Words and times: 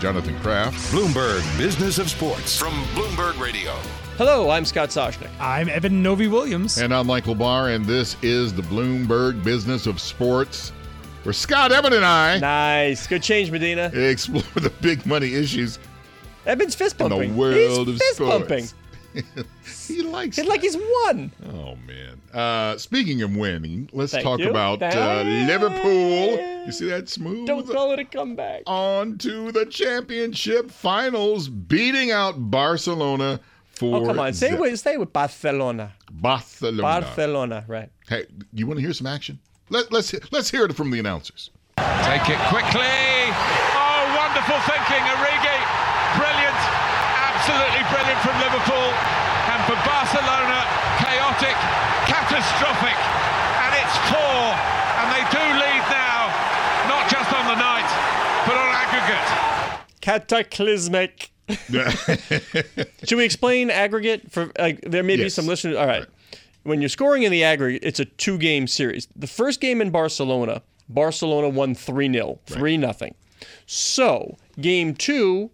Jonathan 0.00 0.38
Kraft, 0.40 0.76
Bloomberg 0.92 1.40
Business 1.58 1.98
of 1.98 2.10
Sports 2.10 2.58
from 2.58 2.72
Bloomberg 2.94 3.38
Radio. 3.40 3.72
Hello, 4.18 4.50
I'm 4.50 4.64
Scott 4.64 4.90
Soshnick. 4.90 5.30
I'm 5.40 5.68
Eben 5.68 6.02
Novy-Williams. 6.02 6.78
and 6.78 6.92
I'm 6.94 7.06
Michael 7.06 7.34
Barr, 7.34 7.70
and 7.70 7.84
this 7.84 8.16
is 8.22 8.52
the 8.52 8.62
Bloomberg 8.62 9.42
Business 9.42 9.86
of 9.86 10.00
Sports, 10.00 10.70
where 11.22 11.32
Scott 11.32 11.72
Eben 11.72 11.92
and 11.94 12.04
I 12.04 12.38
Nice. 12.38 13.06
Good 13.06 13.22
change, 13.22 13.50
Madena. 13.50 13.86
explore 13.94 14.42
the 14.56 14.72
big 14.80 15.06
money 15.06 15.32
issues 15.34 15.78
Eben's 16.46 16.74
fist 16.74 17.00
in 17.00 17.08
pumping. 17.08 17.32
the 17.32 17.38
world 17.38 17.54
He's 17.56 17.78
of 17.88 17.96
fist 17.98 18.16
sports. 18.16 18.38
pumping. 18.38 18.64
he 19.88 20.02
likes 20.02 20.38
it. 20.38 20.42
It's 20.42 20.48
like 20.48 20.60
he's 20.62 20.76
won. 20.76 21.30
Oh 21.52 21.76
man! 21.86 22.20
Uh, 22.32 22.76
speaking 22.78 23.22
of 23.22 23.34
winning, 23.36 23.88
let's 23.92 24.12
Thank 24.12 24.24
talk 24.24 24.40
you. 24.40 24.50
about 24.50 24.82
uh, 24.82 25.22
Liverpool. 25.46 26.38
You 26.66 26.72
see 26.72 26.88
that 26.88 27.08
smooth? 27.08 27.46
Don't 27.46 27.68
call 27.70 27.92
it 27.92 27.98
a 27.98 28.04
comeback. 28.04 28.62
on 28.66 29.18
to 29.18 29.52
the 29.52 29.66
championship 29.66 30.70
finals, 30.70 31.48
beating 31.48 32.10
out 32.10 32.50
Barcelona 32.50 33.40
for 33.66 33.96
Oh, 34.02 34.06
come 34.06 34.18
on. 34.18 34.32
Say 34.32 34.50
zip. 34.50 34.60
with, 34.60 34.80
say 34.80 34.96
with 34.96 35.12
Barcelona. 35.12 35.92
Barcelona. 36.10 36.82
Barcelona, 36.82 37.64
right. 37.68 37.90
Hey, 38.08 38.26
you 38.52 38.66
want 38.66 38.78
to 38.78 38.84
hear 38.84 38.92
some 38.94 39.06
action? 39.06 39.38
Let, 39.70 39.90
let's 39.92 40.14
let's 40.32 40.50
hear 40.50 40.64
it 40.64 40.74
from 40.74 40.90
the 40.90 40.98
announcers. 40.98 41.50
Take 41.76 42.28
it 42.28 42.38
quickly. 42.48 42.84
Oh, 43.74 44.14
wonderful 44.16 44.60
thinking, 44.60 45.04
Origi. 45.10 45.23
Brilliant, 45.23 45.23
absolutely 47.44 47.84
brilliant 47.92 48.20
from 48.24 48.36
Liverpool. 48.40 48.88
And 49.52 49.60
for 49.68 49.76
Barcelona, 49.84 50.64
chaotic, 50.96 51.56
catastrophic. 52.08 52.96
And 53.60 53.72
it's 53.76 53.96
four. 54.08 54.40
And 54.96 55.12
they 55.12 55.24
do 55.28 55.44
lead 55.60 55.84
now, 55.92 56.32
not 56.88 57.04
just 57.10 57.30
on 57.32 57.44
the 57.44 57.56
night, 57.60 57.84
but 58.46 58.56
on 58.56 58.72
aggregate. 58.72 59.28
Cataclysmic. 60.00 61.30
Should 63.04 63.18
we 63.18 63.24
explain 63.24 63.68
aggregate 63.68 64.32
for 64.32 64.50
like 64.58 64.80
there 64.80 65.02
may 65.02 65.16
be 65.16 65.28
some 65.28 65.46
listeners 65.46 65.76
all 65.76 65.86
right. 65.86 66.06
When 66.62 66.80
you're 66.80 66.88
scoring 66.88 67.24
in 67.24 67.32
the 67.32 67.44
aggregate, 67.44 67.82
it's 67.84 68.00
a 68.00 68.06
two 68.06 68.38
game 68.38 68.66
series. 68.66 69.06
The 69.14 69.26
first 69.26 69.60
game 69.60 69.82
in 69.82 69.90
Barcelona, 69.90 70.62
Barcelona 70.88 71.50
won 71.50 71.74
3-0, 71.74 72.38
3 72.46 72.76
nothing. 72.78 73.14
So, 73.66 74.38
game 74.58 74.94
2 74.94 75.50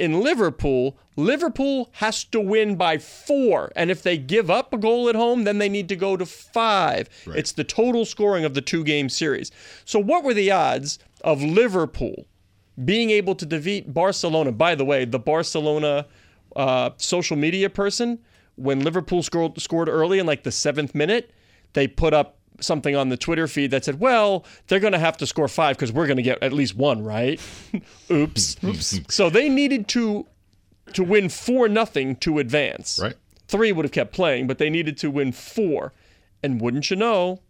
in 0.00 0.20
Liverpool, 0.20 0.96
Liverpool 1.16 1.90
has 1.92 2.24
to 2.24 2.40
win 2.40 2.76
by 2.76 2.98
4, 2.98 3.72
and 3.76 3.90
if 3.90 4.02
they 4.02 4.16
give 4.16 4.50
up 4.50 4.72
a 4.72 4.78
goal 4.78 5.08
at 5.08 5.14
home, 5.14 5.44
then 5.44 5.58
they 5.58 5.68
need 5.68 5.88
to 5.90 5.96
go 5.96 6.16
to 6.16 6.26
5. 6.26 7.08
It's 7.36 7.52
the 7.52 7.64
total 7.64 8.04
scoring 8.04 8.44
of 8.44 8.54
the 8.54 8.62
two 8.62 8.82
game 8.82 9.08
series. 9.08 9.52
So, 9.84 9.98
what 9.98 10.24
were 10.24 10.34
the 10.34 10.50
odds 10.50 10.98
of 11.22 11.42
Liverpool 11.42 12.26
being 12.84 13.10
able 13.10 13.34
to 13.34 13.46
defeat 13.46 13.92
Barcelona. 13.92 14.52
By 14.52 14.74
the 14.74 14.84
way, 14.84 15.04
the 15.04 15.18
Barcelona 15.18 16.06
uh, 16.56 16.90
social 16.96 17.36
media 17.36 17.68
person, 17.70 18.18
when 18.56 18.80
Liverpool 18.80 19.22
scored, 19.22 19.60
scored 19.60 19.88
early 19.88 20.18
in 20.18 20.26
like 20.26 20.42
the 20.42 20.52
seventh 20.52 20.94
minute, 20.94 21.32
they 21.72 21.86
put 21.86 22.14
up 22.14 22.38
something 22.62 22.94
on 22.96 23.08
the 23.08 23.16
Twitter 23.16 23.46
feed 23.46 23.70
that 23.72 23.84
said, 23.84 24.00
"Well, 24.00 24.44
they're 24.68 24.80
going 24.80 24.92
to 24.92 24.98
have 24.98 25.16
to 25.18 25.26
score 25.26 25.48
five 25.48 25.76
because 25.76 25.92
we're 25.92 26.06
going 26.06 26.16
to 26.18 26.22
get 26.22 26.42
at 26.42 26.52
least 26.52 26.76
one, 26.76 27.02
right?" 27.04 27.40
Oops. 28.10 28.56
Oops. 28.64 29.00
So 29.08 29.30
they 29.30 29.48
needed 29.48 29.88
to 29.88 30.26
to 30.94 31.04
win 31.04 31.28
four 31.28 31.68
nothing 31.68 32.16
to 32.16 32.38
advance. 32.38 32.98
Right. 33.00 33.14
Three 33.48 33.72
would 33.72 33.84
have 33.84 33.92
kept 33.92 34.12
playing, 34.12 34.46
but 34.46 34.58
they 34.58 34.70
needed 34.70 34.96
to 34.98 35.10
win 35.10 35.32
four. 35.32 35.92
And 36.42 36.60
wouldn't 36.60 36.88
you 36.90 36.96
know, 36.96 37.40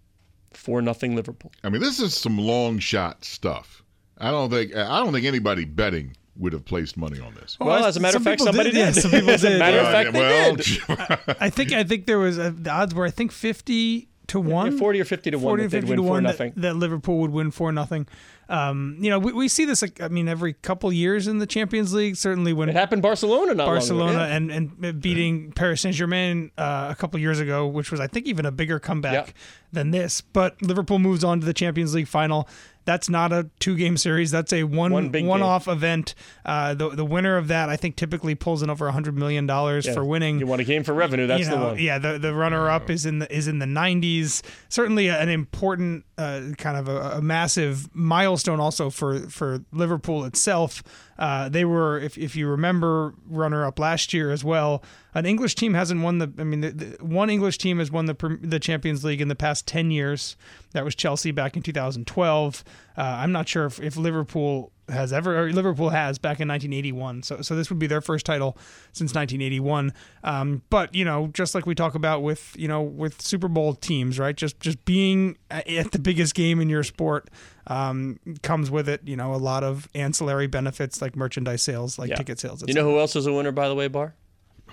four 0.52 0.82
nothing 0.82 1.14
Liverpool. 1.14 1.52
I 1.62 1.68
mean, 1.68 1.80
this 1.80 2.00
is 2.00 2.14
some 2.14 2.38
long 2.38 2.78
shot 2.80 3.24
stuff. 3.24 3.82
I 4.18 4.30
don't 4.30 4.50
think 4.50 4.74
I 4.74 4.98
don't 5.02 5.12
think 5.12 5.24
anybody 5.26 5.64
betting 5.64 6.16
would 6.36 6.52
have 6.52 6.64
placed 6.64 6.96
money 6.96 7.20
on 7.20 7.34
this. 7.34 7.56
Well, 7.60 7.84
as 7.84 7.96
a 7.96 8.00
matter 8.00 8.16
of 8.18 8.24
fact, 8.24 8.40
somebody 8.40 8.70
did, 8.70 8.78
yeah, 8.78 8.90
some 8.92 9.10
people 9.10 9.30
as 9.30 9.44
a 9.44 9.50
did. 9.50 9.58
matter 9.58 9.78
of 9.78 9.86
Uh, 9.86 9.92
fact, 9.92 10.12
they 10.12 10.18
well, 10.20 10.56
did. 10.56 11.36
I 11.40 11.48
think 11.50 11.72
I 11.72 11.84
think 11.84 12.06
there 12.06 12.18
was 12.18 12.36
a, 12.38 12.50
the 12.50 12.70
odds 12.70 12.94
were 12.94 13.06
I 13.06 13.10
think 13.10 13.32
fifty 13.32 14.08
to 14.30 14.40
one, 14.40 14.78
40 14.78 15.00
or 15.00 15.04
50 15.04 15.30
to 15.32 15.36
1 15.38 15.42
40 15.42 15.62
that 15.62 15.66
or 15.66 15.80
50 15.80 15.96
to 15.96 16.02
one 16.02 16.22
that, 16.24 16.52
that 16.56 16.76
Liverpool 16.76 17.18
would 17.18 17.30
win 17.30 17.50
four 17.50 17.72
nothing. 17.72 18.06
Um, 18.50 18.96
you 19.00 19.08
know, 19.10 19.18
we, 19.18 19.32
we 19.32 19.48
see 19.48 19.64
this. 19.64 19.80
like, 19.80 20.00
I 20.00 20.08
mean, 20.08 20.28
every 20.28 20.54
couple 20.54 20.92
years 20.92 21.28
in 21.28 21.38
the 21.38 21.46
Champions 21.46 21.94
League. 21.94 22.16
Certainly 22.16 22.52
when 22.52 22.68
It 22.68 22.74
happened 22.74 23.00
Barcelona 23.02 23.54
not 23.54 23.66
Barcelona 23.66 24.04
long 24.12 24.14
ago. 24.16 24.24
Yeah. 24.28 24.36
and, 24.36 24.50
and 24.84 25.00
beating 25.00 25.52
Paris 25.52 25.80
Saint 25.82 25.94
Germain 25.94 26.50
uh, 26.58 26.88
a 26.90 26.94
couple 26.96 27.18
years 27.20 27.38
ago, 27.40 27.66
which 27.66 27.90
was 27.90 28.00
I 28.00 28.08
think 28.08 28.26
even 28.26 28.44
a 28.46 28.50
bigger 28.50 28.78
comeback 28.80 29.28
Yeah. 29.28 29.32
than 29.72 29.92
this. 29.92 30.20
But 30.20 30.60
Liverpool 30.62 30.98
moves 30.98 31.22
on 31.24 31.38
to 31.40 31.46
the 31.46 31.54
Champions 31.54 31.94
League 31.94 32.08
final. 32.08 32.48
That's 32.86 33.08
not 33.10 33.30
a 33.30 33.48
two 33.60 33.76
game 33.76 33.96
series. 33.98 34.30
That's 34.30 34.52
a 34.54 34.64
one 34.64 34.90
One 34.92 35.10
big 35.10 35.24
one 35.26 35.42
off 35.42 35.68
event. 35.68 36.14
Uh, 36.46 36.72
the 36.74 36.88
the 36.88 37.04
winner 37.04 37.36
of 37.36 37.48
that 37.48 37.68
I 37.68 37.76
think 37.76 37.94
typically 37.94 38.34
pulls 38.34 38.62
in 38.62 38.70
over 38.70 38.90
hundred 38.90 39.16
million 39.16 39.46
dollars 39.46 39.86
Yeah. 39.86 39.92
for 39.92 40.04
winning 40.04 40.40
You 40.40 40.46
want 40.46 40.62
a 40.62 40.64
game 40.64 40.82
for 40.82 40.94
revenue, 40.94 41.26
that's 41.26 41.42
you 41.42 41.50
know, 41.50 41.58
the 41.60 41.66
one. 41.66 41.78
Yeah, 41.78 41.98
the 41.98 42.18
the 42.18 42.34
runner 42.34 42.70
up 42.70 42.88
is 42.88 43.04
in 43.04 43.18
the 43.20 43.32
is 43.32 43.46
in 43.48 43.58
the 43.58 43.66
90s. 43.66 44.42
Certainly 44.70 45.08
an 45.08 45.28
important 45.28 46.04
uh, 46.20 46.52
kind 46.58 46.76
of 46.76 46.88
a, 46.88 47.18
a 47.18 47.22
massive 47.22 47.88
milestone 47.94 48.60
also 48.60 48.90
for 48.90 49.20
for 49.30 49.64
Liverpool 49.72 50.24
itself. 50.24 50.82
Uh, 51.20 51.50
they 51.50 51.66
were, 51.66 52.00
if, 52.00 52.16
if 52.16 52.34
you 52.34 52.48
remember, 52.48 53.12
runner 53.28 53.66
up 53.66 53.78
last 53.78 54.14
year 54.14 54.32
as 54.32 54.42
well. 54.42 54.82
An 55.12 55.26
English 55.26 55.54
team 55.54 55.74
hasn't 55.74 56.00
won 56.00 56.16
the. 56.16 56.32
I 56.38 56.44
mean, 56.44 56.62
the, 56.62 56.70
the, 56.70 57.04
one 57.04 57.28
English 57.28 57.58
team 57.58 57.78
has 57.78 57.90
won 57.90 58.06
the 58.06 58.38
the 58.40 58.58
Champions 58.58 59.04
League 59.04 59.20
in 59.20 59.28
the 59.28 59.34
past 59.34 59.66
ten 59.66 59.90
years. 59.90 60.36
That 60.72 60.84
was 60.84 60.94
Chelsea 60.94 61.30
back 61.30 61.56
in 61.56 61.62
2012. 61.62 62.64
Uh, 62.96 63.00
I'm 63.00 63.32
not 63.32 63.48
sure 63.48 63.66
if, 63.66 63.80
if 63.80 63.96
Liverpool 63.96 64.72
has 64.90 65.12
ever 65.12 65.38
or 65.38 65.52
Liverpool 65.52 65.90
has 65.90 66.18
back 66.18 66.40
in 66.40 66.48
1981. 66.48 67.22
So 67.22 67.40
so 67.40 67.56
this 67.56 67.70
would 67.70 67.78
be 67.78 67.86
their 67.86 68.00
first 68.00 68.26
title 68.26 68.56
since 68.92 69.14
1981. 69.14 69.92
Um, 70.24 70.62
but 70.70 70.94
you 70.94 71.04
know, 71.04 71.28
just 71.28 71.54
like 71.54 71.66
we 71.66 71.74
talk 71.74 71.94
about 71.94 72.22
with 72.22 72.54
you 72.58 72.68
know 72.68 72.82
with 72.82 73.20
Super 73.22 73.48
Bowl 73.48 73.74
teams, 73.74 74.18
right? 74.18 74.36
Just 74.36 74.60
just 74.60 74.84
being 74.84 75.38
at 75.50 75.92
the 75.92 75.98
biggest 75.98 76.34
game 76.34 76.60
in 76.60 76.68
your 76.68 76.84
sport 76.84 77.30
um, 77.66 78.18
comes 78.42 78.70
with 78.70 78.88
it. 78.88 79.00
You 79.04 79.16
know, 79.16 79.34
a 79.34 79.36
lot 79.36 79.64
of 79.64 79.88
ancillary 79.94 80.46
benefits 80.46 81.00
like 81.00 81.09
merchandise 81.16 81.62
sales, 81.62 81.98
like 81.98 82.10
Yeah. 82.10 82.16
ticket 82.16 82.38
sales. 82.38 82.64
You 82.66 82.74
know 82.74 82.84
who 82.84 82.98
else 82.98 83.16
is 83.16 83.26
a 83.26 83.32
winner, 83.32 83.52
by 83.52 83.68
the 83.68 83.74
way, 83.74 83.88
Barr? 83.88 84.14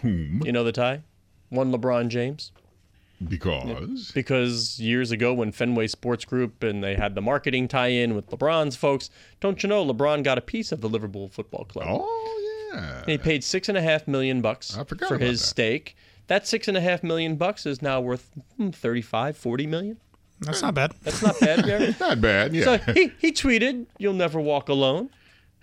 Whom? 0.02 0.42
You 0.46 0.52
know 0.52 0.64
the 0.64 0.72
tie? 0.72 1.02
One 1.50 1.72
LeBron 1.72 2.10
James. 2.10 2.52
Because 3.28 4.12
Because 4.14 4.80
years 4.80 5.12
ago, 5.12 5.34
when 5.34 5.52
Fenway 5.52 5.88
Sports 5.88 6.24
Group 6.24 6.62
and 6.64 6.84
they 6.84 6.94
had 6.96 7.16
the 7.16 7.22
marketing 7.22 7.68
tie 7.68 7.88
in 7.88 8.14
with 8.16 8.30
LeBron's 8.30 8.76
folks, 8.76 9.10
don't 9.40 9.64
you 9.64 9.70
know 9.70 9.84
LeBron 9.86 10.24
got 10.24 10.38
a 10.38 10.42
piece 10.42 10.72
of 10.72 10.82
the 10.82 10.90
Liverpool 10.90 11.28
Football 11.28 11.66
Club? 11.66 11.88
oh 11.90 12.70
yeah, 12.74 13.00
And 13.02 13.10
he 13.10 13.18
paid 13.18 13.44
six 13.44 13.70
and 13.70 13.78
a 13.78 13.82
half 13.82 14.08
million 14.08 14.42
bucks 14.42 14.78
for 15.08 15.18
his 15.18 15.40
that. 15.40 15.46
stake. 15.48 15.96
That 16.28 16.46
six 16.48 16.68
and 16.68 16.78
a 16.78 16.82
half 16.82 17.02
million 17.04 17.38
bucks 17.38 17.66
is 17.66 17.82
now 17.82 18.02
worth 18.02 18.30
hmm, 18.58 18.70
35, 18.70 19.36
40 19.38 19.66
million. 19.68 19.98
That's 20.42 20.62
not 20.62 20.76
bad. 20.76 20.94
That's 21.02 21.24
not 21.24 21.40
bad. 21.40 21.66
Gary. 21.66 21.96
not 22.00 22.22
bad. 22.22 22.54
Yeah, 22.54 22.64
So 22.66 22.78
he, 22.94 23.12
he 23.18 23.32
tweeted, 23.32 23.88
"You'll 23.98 24.14
never 24.14 24.40
walk 24.40 24.70
alone." 24.70 25.10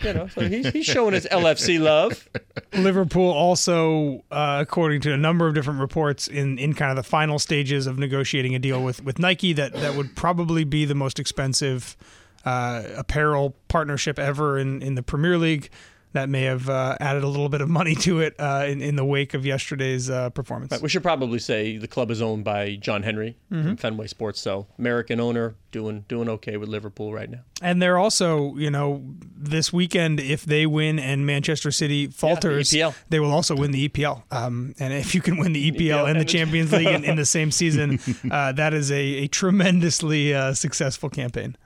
You 0.03 0.13
know, 0.13 0.27
so 0.27 0.43
he's, 0.43 0.69
he's 0.69 0.85
showing 0.87 1.15
his 1.15 1.27
LFC 1.31 1.81
love. 1.81 2.29
Liverpool 2.73 3.31
also, 3.31 4.25
uh, 4.31 4.59
according 4.61 5.01
to 5.03 5.13
a 5.13 5.17
number 5.17 5.47
of 5.47 5.55
different 5.55 5.81
reports, 5.81 6.29
in, 6.29 6.59
in 6.59 6.75
kind 6.75 6.91
of 6.91 6.97
the 6.97 7.09
final 7.09 7.39
stages 7.39 7.87
of 7.87 7.99
negotiating 7.99 8.55
a 8.55 8.59
deal 8.59 8.83
with, 8.83 9.05
with 9.05 9.19
Nike 9.19 9.53
that, 9.53 9.73
that 9.75 9.95
would 9.95 10.15
probably 10.17 10.65
be 10.65 10.85
the 10.85 10.95
most 10.95 11.19
expensive 11.19 11.97
uh, 12.45 12.83
apparel 12.97 13.55
partnership 13.69 14.19
ever 14.19 14.59
in, 14.59 14.83
in 14.83 14.95
the 14.95 15.03
Premier 15.03 15.39
League. 15.39 15.71
That 16.15 16.29
may 16.29 16.43
have 16.43 16.69
uh, 16.71 16.97
added 17.01 17.25
a 17.25 17.29
little 17.29 17.49
bit 17.49 17.61
of 17.61 17.69
money 17.69 17.97
to 17.97 18.21
it 18.21 18.35
uh, 18.39 18.65
in, 18.69 18.81
in 18.81 18.95
the 18.95 19.05
wake 19.05 19.35
of 19.35 19.45
yesterday's 19.45 20.09
uh, 20.09 20.31
performance. 20.31 20.81
We 20.81 20.89
should 20.89 21.03
probably 21.03 21.41
say 21.41 21.77
the 21.77 21.89
club 21.89 22.11
is 22.13 22.23
owned 22.23 22.45
by 22.45 22.77
John 22.77 23.03
Henry 23.03 23.37
from 23.49 23.77
Fenway 23.77 24.07
Sports, 24.07 24.41
so 24.41 24.69
American 24.79 25.19
owner 25.21 25.57
doing 25.73 26.05
doing 26.07 26.29
okay 26.29 26.57
with 26.57 26.69
Liverpool 26.69 27.13
right 27.13 27.29
now. 27.29 27.41
And 27.61 27.83
they're 27.83 27.99
also, 27.99 28.55
you 28.55 28.71
know, 28.71 29.03
this 29.37 29.73
weekend, 29.73 30.21
if 30.21 30.45
they 30.45 30.67
win 30.67 31.01
and 31.01 31.27
Manchester 31.27 31.73
City 31.73 32.07
falters, 32.07 32.71
EPL. 32.71 32.95
they 33.09 33.19
will 33.19 33.33
also 33.33 33.57
win 33.57 33.73
the 33.73 33.89
EPL. 33.89 34.23
Um, 34.31 34.75
and 34.79 34.93
if 34.93 35.17
you 35.17 35.21
can 35.21 35.37
win 35.37 35.53
the 35.53 35.73
EPL, 35.73 35.79
EPL 35.79 35.97
and 35.99 36.05
the 36.07 36.11
and 36.11 36.21
the- 36.21 36.25
Champions 36.27 36.71
League 36.73 36.87
in, 36.87 37.03
in 37.05 37.17
the 37.17 37.27
same 37.27 37.51
season, 37.61 37.99
uh, 38.31 38.53
that 38.53 38.73
is 38.73 38.93
a, 38.93 39.25
a 39.25 39.27
tremendously 39.27 40.33
uh, 40.33 40.55
successful 40.55 41.11
campaign. 41.11 41.57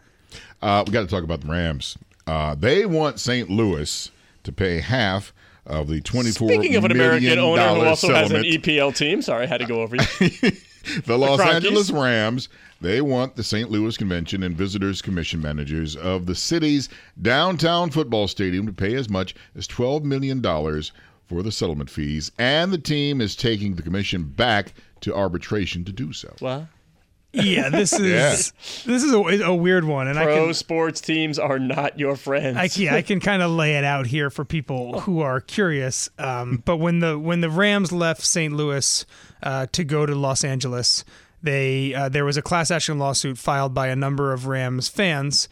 uh, 0.62 0.82
we 0.86 0.92
got 0.92 1.02
to 1.02 1.06
talk 1.06 1.22
about 1.24 1.42
the 1.42 1.48
Rams. 1.48 1.98
Uh, 2.26 2.54
they 2.54 2.86
want 2.86 3.20
St. 3.20 3.50
Louis 3.50 4.10
to 4.44 4.52
pay 4.52 4.80
half 4.80 5.32
of 5.66 5.88
the 5.88 6.00
twenty-four 6.00 6.48
Speaking 6.48 6.76
of 6.76 6.84
an 6.84 6.92
American 6.92 7.38
owner 7.38 7.74
who 7.74 7.82
also 7.82 8.08
has 8.08 8.30
an 8.30 8.42
settlement. 8.42 8.64
EPL 8.64 8.96
team, 8.96 9.22
sorry, 9.22 9.44
I 9.44 9.46
had 9.46 9.60
to 9.60 9.66
go 9.66 9.82
over 9.82 9.96
you. 9.96 10.02
the 11.04 11.18
Los 11.18 11.40
Kroenkes. 11.40 11.54
Angeles 11.54 11.90
Rams, 11.90 12.48
they 12.80 13.00
want 13.00 13.36
the 13.36 13.42
St. 13.42 13.70
Louis 13.70 13.96
Convention 13.96 14.42
and 14.42 14.56
Visitors 14.56 15.02
Commission 15.02 15.40
managers 15.40 15.96
of 15.96 16.26
the 16.26 16.34
city's 16.34 16.88
downtown 17.20 17.90
football 17.90 18.28
stadium 18.28 18.66
to 18.66 18.72
pay 18.72 18.94
as 18.94 19.08
much 19.08 19.34
as 19.56 19.66
$12 19.68 20.04
million 20.04 20.42
for 20.42 21.42
the 21.42 21.52
settlement 21.52 21.90
fees, 21.90 22.32
and 22.38 22.72
the 22.72 22.78
team 22.78 23.20
is 23.20 23.36
taking 23.36 23.74
the 23.74 23.82
commission 23.82 24.24
back 24.24 24.72
to 25.00 25.14
arbitration 25.14 25.84
to 25.84 25.92
do 25.92 26.12
so. 26.12 26.34
What? 26.38 26.66
Yeah, 27.32 27.68
this 27.68 27.92
is 27.98 28.00
Yeah. 28.00 28.30
this 28.92 29.02
is 29.02 29.12
a, 29.12 29.18
a 29.18 29.54
weird 29.54 29.84
one, 29.84 30.08
and 30.08 30.18
I 30.18 30.24
Pro 30.24 30.46
can 30.46 30.54
sports 30.54 31.00
teams 31.00 31.38
are 31.38 31.58
not 31.58 31.98
your 31.98 32.16
friends. 32.16 32.56
I, 32.56 32.68
yeah, 32.80 32.94
I 32.94 33.02
can 33.02 33.20
kind 33.20 33.42
of 33.42 33.50
lay 33.50 33.76
it 33.76 33.84
out 33.84 34.06
here 34.06 34.30
for 34.30 34.44
people 34.44 35.00
who 35.00 35.20
are 35.20 35.40
curious. 35.40 36.08
Um, 36.18 36.62
but 36.64 36.78
when 36.78 37.00
the 37.00 37.18
when 37.18 37.40
the 37.40 37.50
Rams 37.50 37.92
left 37.92 38.22
St. 38.22 38.54
Louis 38.54 39.04
uh, 39.42 39.66
to 39.72 39.84
go 39.84 40.06
to 40.06 40.14
Los 40.14 40.42
Angeles, 40.44 41.04
they 41.42 41.94
uh, 41.94 42.08
there 42.08 42.24
was 42.24 42.36
a 42.36 42.42
class 42.42 42.70
action 42.70 42.98
lawsuit 42.98 43.36
filed 43.38 43.74
by 43.74 43.88
a 43.88 43.96
number 43.96 44.32
of 44.32 44.46
Rams 44.46 44.88
fans. 44.88 45.48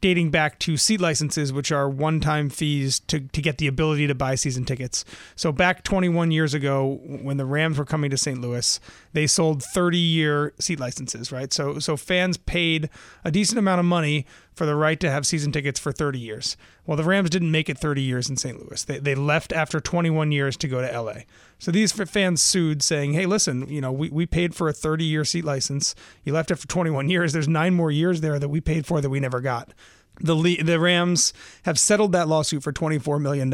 Dating 0.00 0.30
back 0.30 0.58
to 0.60 0.76
seat 0.76 1.00
licenses, 1.00 1.52
which 1.52 1.70
are 1.70 1.88
one 1.88 2.20
time 2.20 2.48
fees 2.48 3.00
to, 3.00 3.20
to 3.20 3.42
get 3.42 3.58
the 3.58 3.66
ability 3.66 4.06
to 4.06 4.14
buy 4.14 4.34
season 4.34 4.64
tickets. 4.64 5.04
So, 5.36 5.52
back 5.52 5.84
21 5.84 6.30
years 6.30 6.54
ago, 6.54 7.00
when 7.04 7.36
the 7.36 7.44
Rams 7.44 7.78
were 7.78 7.84
coming 7.84 8.10
to 8.10 8.16
St. 8.16 8.40
Louis, 8.40 8.80
they 9.12 9.26
sold 9.26 9.62
30 9.62 9.98
year 9.98 10.52
seat 10.58 10.80
licenses, 10.80 11.30
right? 11.30 11.52
So, 11.52 11.78
so 11.78 11.96
fans 11.96 12.36
paid 12.36 12.88
a 13.24 13.30
decent 13.30 13.58
amount 13.58 13.80
of 13.80 13.84
money 13.84 14.26
for 14.54 14.66
the 14.66 14.74
right 14.74 14.98
to 15.00 15.10
have 15.10 15.26
season 15.26 15.52
tickets 15.52 15.80
for 15.80 15.92
30 15.92 16.18
years. 16.18 16.56
Well, 16.86 16.96
the 16.96 17.04
Rams 17.04 17.30
didn't 17.30 17.50
make 17.50 17.68
it 17.68 17.78
30 17.78 18.02
years 18.02 18.28
in 18.28 18.36
St. 18.36 18.58
Louis. 18.58 18.82
They, 18.84 18.98
they 18.98 19.14
left 19.14 19.52
after 19.52 19.80
21 19.80 20.32
years 20.32 20.56
to 20.58 20.68
go 20.68 20.80
to 20.80 21.00
LA. 21.00 21.22
So 21.58 21.70
these 21.70 21.92
fans 21.92 22.42
sued 22.42 22.82
saying, 22.82 23.12
hey, 23.12 23.26
listen, 23.26 23.68
you 23.68 23.80
know, 23.80 23.92
we, 23.92 24.10
we 24.10 24.26
paid 24.26 24.54
for 24.54 24.68
a 24.68 24.72
30 24.72 25.04
year 25.04 25.24
seat 25.24 25.44
license. 25.44 25.94
You 26.24 26.32
left 26.32 26.50
after 26.50 26.66
21 26.66 27.08
years. 27.08 27.32
There's 27.32 27.48
nine 27.48 27.74
more 27.74 27.90
years 27.90 28.20
there 28.20 28.38
that 28.38 28.48
we 28.48 28.60
paid 28.60 28.86
for 28.86 29.00
that 29.00 29.10
we 29.10 29.20
never 29.20 29.40
got. 29.40 29.72
The, 30.20 30.34
the 30.62 30.78
Rams 30.78 31.32
have 31.62 31.78
settled 31.78 32.12
that 32.12 32.28
lawsuit 32.28 32.62
for 32.62 32.72
$24 32.72 33.20
million, 33.20 33.50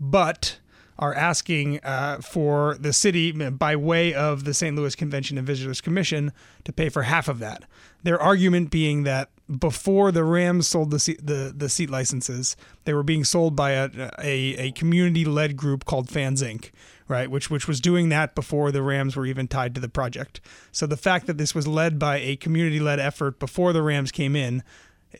but 0.00 0.58
are 0.98 1.14
asking 1.14 1.80
uh, 1.84 2.18
for 2.18 2.76
the 2.80 2.92
city, 2.92 3.32
by 3.32 3.76
way 3.76 4.14
of 4.14 4.44
the 4.44 4.54
St. 4.54 4.74
Louis 4.74 4.94
Convention 4.96 5.36
and 5.36 5.46
Visitors 5.46 5.80
Commission, 5.80 6.32
to 6.64 6.72
pay 6.72 6.88
for 6.88 7.02
half 7.02 7.28
of 7.28 7.38
that. 7.40 7.64
Their 8.02 8.20
argument 8.20 8.70
being 8.70 9.02
that 9.02 9.30
before 9.58 10.10
the 10.10 10.24
Rams 10.24 10.66
sold 10.66 10.90
the 10.90 10.98
seat, 10.98 11.24
the, 11.24 11.52
the 11.56 11.68
seat 11.68 11.88
licenses, 11.88 12.56
they 12.84 12.92
were 12.92 13.02
being 13.02 13.24
sold 13.24 13.54
by 13.54 13.72
a, 13.72 13.90
a, 14.18 14.56
a 14.56 14.72
community-led 14.72 15.56
group 15.56 15.84
called 15.84 16.08
Fans 16.08 16.42
Inc., 16.42 16.70
right? 17.08 17.30
Which 17.30 17.50
which 17.50 17.68
was 17.68 17.80
doing 17.80 18.08
that 18.08 18.34
before 18.34 18.72
the 18.72 18.82
Rams 18.82 19.14
were 19.14 19.26
even 19.26 19.46
tied 19.46 19.74
to 19.76 19.80
the 19.80 19.88
project. 19.88 20.40
So 20.72 20.86
the 20.86 20.96
fact 20.96 21.26
that 21.26 21.38
this 21.38 21.54
was 21.54 21.68
led 21.68 21.98
by 21.98 22.18
a 22.18 22.36
community-led 22.36 22.98
effort 22.98 23.38
before 23.38 23.72
the 23.72 23.82
Rams 23.82 24.10
came 24.10 24.34
in 24.34 24.64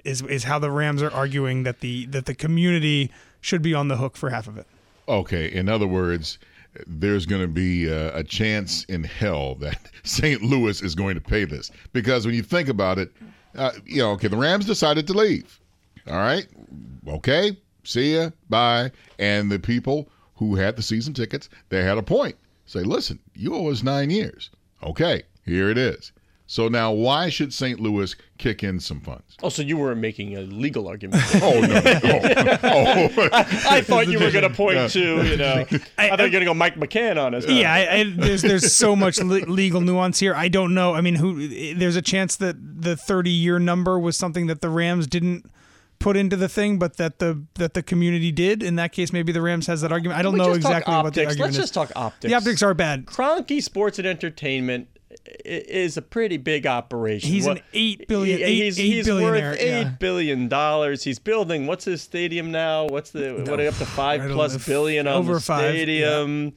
is 0.04 0.22
is 0.22 0.44
how 0.44 0.58
the 0.58 0.70
Rams 0.70 1.02
are 1.02 1.12
arguing 1.12 1.62
that 1.62 1.80
the 1.80 2.06
that 2.06 2.26
the 2.26 2.34
community 2.34 3.12
should 3.40 3.62
be 3.62 3.74
on 3.74 3.88
the 3.88 3.96
hook 3.96 4.16
for 4.16 4.30
half 4.30 4.48
of 4.48 4.58
it. 4.58 4.66
Okay, 5.08 5.52
in 5.52 5.68
other 5.68 5.86
words, 5.86 6.38
there's 6.86 7.26
going 7.26 7.42
to 7.42 7.48
be 7.48 7.86
a, 7.86 8.16
a 8.16 8.24
chance 8.24 8.84
in 8.84 9.04
hell 9.04 9.54
that 9.56 9.78
St. 10.02 10.42
Louis 10.42 10.82
is 10.82 10.96
going 10.96 11.14
to 11.14 11.20
pay 11.20 11.44
this 11.44 11.70
because 11.92 12.26
when 12.26 12.34
you 12.34 12.42
think 12.42 12.68
about 12.68 12.98
it, 12.98 13.12
uh, 13.56 13.72
you 13.84 13.98
know, 13.98 14.12
okay, 14.12 14.28
the 14.28 14.36
Rams 14.36 14.66
decided 14.66 15.06
to 15.06 15.12
leave. 15.12 15.60
All 16.06 16.16
right, 16.16 16.46
okay, 17.08 17.56
see 17.84 18.14
ya, 18.14 18.30
bye. 18.48 18.90
And 19.18 19.50
the 19.50 19.58
people 19.58 20.08
who 20.36 20.54
had 20.54 20.76
the 20.76 20.82
season 20.82 21.14
tickets, 21.14 21.48
they 21.68 21.82
had 21.82 21.98
a 21.98 22.02
point. 22.02 22.36
Say, 22.66 22.80
listen, 22.80 23.18
you 23.34 23.54
owe 23.54 23.70
us 23.70 23.82
nine 23.82 24.10
years. 24.10 24.50
Okay, 24.82 25.22
here 25.44 25.70
it 25.70 25.78
is. 25.78 26.12
So 26.48 26.68
now, 26.68 26.92
why 26.92 27.28
should 27.28 27.52
St. 27.52 27.80
Louis 27.80 28.14
kick 28.38 28.62
in 28.62 28.78
some 28.78 29.00
funds? 29.00 29.36
Oh, 29.42 29.48
so 29.48 29.62
you 29.62 29.76
were 29.76 29.96
making 29.96 30.36
a 30.36 30.42
legal 30.42 30.86
argument. 30.86 31.22
Oh 31.42 31.60
no! 31.60 31.80
Oh, 31.84 33.08
oh. 33.22 33.28
I 33.32 33.80
thought 33.80 34.06
you 34.08 34.18
were 34.20 34.30
going 34.30 34.44
to 34.48 34.50
point 34.50 34.90
to, 34.92 35.24
you 35.26 35.36
know, 35.36 35.66
I, 35.98 36.08
thought 36.10 36.18
you 36.18 36.24
were 36.24 36.30
going 36.30 36.32
to 36.32 36.44
go 36.44 36.54
Mike 36.54 36.76
McCann 36.76 37.20
on 37.22 37.34
us. 37.34 37.46
Yeah, 37.48 37.72
I, 37.72 37.94
I, 38.00 38.04
there's 38.16 38.42
there's 38.42 38.72
so 38.74 38.94
much 38.94 39.18
le- 39.18 39.44
legal 39.46 39.80
nuance 39.80 40.18
here. 40.20 40.34
I 40.34 40.48
don't 40.48 40.72
know. 40.74 40.94
I 40.94 41.00
mean, 41.00 41.16
who? 41.16 41.74
There's 41.74 41.96
a 41.96 42.02
chance 42.02 42.36
that 42.36 42.56
the 42.82 42.96
30 42.96 43.30
year 43.30 43.58
number 43.58 43.98
was 43.98 44.16
something 44.16 44.46
that 44.46 44.60
the 44.60 44.68
Rams 44.70 45.06
didn't 45.06 45.50
put 45.98 46.16
into 46.16 46.36
the 46.36 46.48
thing, 46.48 46.78
but 46.78 46.96
that 46.98 47.18
the 47.18 47.42
that 47.54 47.74
the 47.74 47.82
community 47.82 48.30
did. 48.30 48.62
In 48.62 48.76
that 48.76 48.92
case, 48.92 49.12
maybe 49.12 49.32
the 49.32 49.42
Rams 49.42 49.66
has 49.66 49.80
that 49.80 49.90
argument. 49.92 50.18
I 50.18 50.22
don't 50.22 50.34
We 50.34 50.38
know 50.38 50.52
exactly 50.52 50.94
what 50.94 51.02
the 51.14 51.22
optics. 51.22 51.26
argument 51.32 51.40
Let's 51.40 51.56
is. 51.56 51.62
just 51.64 51.74
talk 51.74 51.90
optics. 51.96 52.30
the 52.30 52.36
optics 52.36 52.62
are 52.62 52.74
bad. 52.74 53.06
Kroenke 53.06 53.62
Sports 53.62 53.98
and 53.98 54.06
Entertainment 54.06 54.88
i- 54.94 54.95
is 55.44 55.96
a 55.96 56.02
pretty 56.02 56.36
big 56.36 56.66
operation. 56.66 57.30
He's 57.30 57.46
an 57.46 57.60
eight 57.72 58.06
billion- 58.08 58.38
he- 58.38 58.44
eight- 58.44 58.62
he's, 58.64 58.78
eight 58.80 58.86
he's 58.92 59.06
billionaire, 59.06 59.50
worth 59.52 59.62
yeah. 59.62 59.80
eight 59.80 59.98
billion 59.98 60.48
dollars. 60.48 61.02
He's 61.04 61.18
building 61.18 61.66
what's 61.66 61.84
his 61.84 62.02
stadium 62.02 62.50
now? 62.50 62.86
What's 62.86 63.10
the 63.10 63.44
what 63.46 63.60
up 63.60 63.74
to 63.76 63.86
five 63.86 64.20
I 64.22 64.26
don't 64.28 64.34
plus 64.36 64.54
f- 64.56 64.66
billion 64.66 65.06
on 65.06 65.14
over 65.14 65.34
the 65.34 65.40
five, 65.40 65.64
yeah. 65.64 65.70
stadium? 65.70 66.52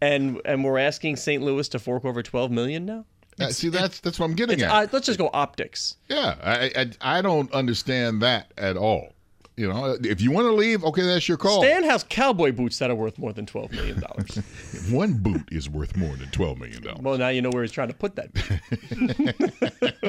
And 0.00 0.40
and 0.44 0.62
we're 0.64 0.78
asking 0.78 1.16
St. 1.16 1.42
Louis 1.42 1.68
to 1.70 1.78
fork 1.78 2.04
over 2.04 2.22
twelve 2.22 2.50
million 2.50 2.84
now. 2.84 3.04
Uh, 3.40 3.48
see, 3.48 3.68
that's 3.68 4.00
that's 4.00 4.18
what 4.18 4.26
I'm 4.26 4.34
getting 4.34 4.60
at. 4.62 4.70
Uh, 4.70 4.86
let's 4.92 5.06
just 5.06 5.18
go 5.18 5.30
optics. 5.32 5.96
Yeah, 6.08 6.36
I, 6.42 6.70
I 7.00 7.18
I 7.18 7.22
don't 7.22 7.50
understand 7.52 8.20
that 8.22 8.52
at 8.58 8.76
all. 8.76 9.13
You 9.56 9.68
know, 9.68 9.96
if 10.02 10.20
you 10.20 10.32
want 10.32 10.46
to 10.46 10.52
leave, 10.52 10.82
okay, 10.84 11.02
that's 11.02 11.28
your 11.28 11.36
call. 11.36 11.62
Stan 11.62 11.84
has 11.84 12.04
cowboy 12.08 12.50
boots 12.50 12.78
that 12.80 12.90
are 12.90 12.94
worth 12.96 13.18
more 13.18 13.32
than 13.32 13.46
twelve 13.46 13.70
million 13.70 14.00
dollars. 14.00 14.36
One 14.90 15.14
boot 15.14 15.48
is 15.52 15.70
worth 15.70 15.96
more 15.96 16.16
than 16.16 16.28
twelve 16.30 16.58
million 16.58 16.82
dollars. 16.82 17.00
well, 17.02 17.16
now 17.18 17.28
you 17.28 17.40
know 17.40 17.50
where 17.50 17.62
he's 17.62 17.70
trying 17.70 17.88
to 17.88 17.94
put 17.94 18.16
that. 18.16 18.30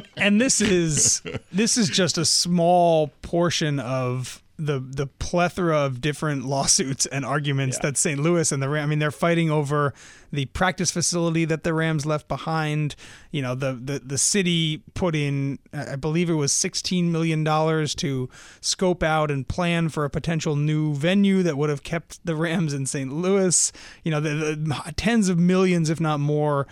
and 0.18 0.42
this 0.42 0.62
is 0.62 1.22
this 1.52 1.78
is 1.78 1.90
just 1.90 2.18
a 2.18 2.26
small 2.26 3.10
portion 3.22 3.80
of 3.80 4.42
the 4.58 4.80
the 4.80 5.08
plethora 5.08 5.78
of 5.78 6.00
different 6.00 6.46
lawsuits 6.46 7.06
and 7.06 7.26
arguments 7.26 7.78
that 7.80 7.98
St. 7.98 8.20
Louis 8.20 8.52
and 8.52 8.64
the 8.64 8.70
Ram 8.70 8.84
I 8.84 8.88
mean 8.88 9.00
they're 9.00 9.12
fighting 9.12 9.50
over 9.50 9.94
the 10.32 10.46
practice 10.46 10.92
facility 10.92 11.46
that 11.46 11.64
the 11.64 11.74
Rams 11.74 12.06
left 12.06 12.28
behind 12.28 12.96
you 13.32 13.42
know 13.42 13.54
the 13.54 13.74
the, 13.74 14.00
the 14.00 14.18
city 14.18 14.82
put 14.94 15.16
in 15.16 15.60
I 15.74 15.98
believe 15.98 16.30
it 16.30 16.36
was 16.36 16.54
16 16.54 17.12
million 17.12 17.44
dollars 17.44 17.94
to 17.96 18.30
scope 18.62 19.04
out 19.04 19.30
and 19.30 19.48
plan 19.48 19.90
for 19.90 20.06
a 20.06 20.10
potential 20.10 20.56
new 20.56 20.94
venue 20.94 21.44
that 21.44 21.58
would 21.58 21.70
have 21.70 21.84
kept 21.84 22.26
the 22.26 22.36
Rams 22.36 22.74
in 22.74 22.86
St. 22.86 23.12
Louis 23.12 23.72
you 24.04 24.12
know 24.12 24.22
the, 24.22 24.30
the 24.30 24.94
tens 24.96 25.28
of 25.28 25.38
millions 25.38 25.90
if 25.90 26.00
not 26.00 26.20
more 26.20 26.66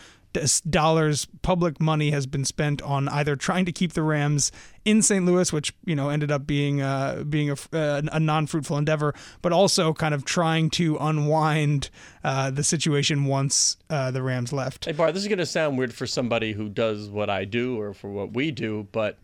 dollars 0.70 1.28
public 1.42 1.80
money 1.80 2.12
has 2.12 2.26
been 2.26 2.46
spent 2.46 2.82
on 2.82 3.08
either 3.10 3.36
trying 3.36 3.66
to 3.66 3.72
keep 3.72 3.94
the 3.94 4.04
Rams 4.04 4.52
in 4.86 5.02
St. 5.02 5.26
Louis, 5.26 5.52
which 5.54 5.74
you 5.86 5.96
know 5.96 6.10
ended 6.10 6.32
up 6.32 6.46
being 6.46 6.82
uh, 6.82 7.24
being 7.28 7.50
a, 7.50 7.56
uh, 7.74 8.02
a 8.12 8.20
non-fruitful 8.20 8.78
endeavor, 8.78 9.14
but 9.42 9.54
also 9.54 9.94
kind 9.94 10.14
of 10.14 10.26
trying 10.26 10.70
to 10.72 10.98
unwind 10.98 11.90
uh, 12.24 12.52
the 12.52 12.64
situation 12.64 13.26
once 13.26 13.78
uh, 13.90 14.12
the 14.12 14.22
Rams 14.22 14.52
left. 14.52 14.86
Hey, 14.86 14.92
Barr, 14.92 15.12
this 15.12 15.22
is 15.22 15.28
going 15.28 15.40
to 15.40 15.46
sound 15.46 15.78
weird 15.78 15.94
for 15.94 16.08
somebody 16.08 16.54
who 16.54 16.70
does 16.70 17.10
what 17.10 17.30
I 17.30 17.46
do 17.46 17.80
or 17.80 17.94
for 17.94 18.10
what 18.10 18.34
we 18.34 18.52
do, 18.52 18.88
but 18.92 19.18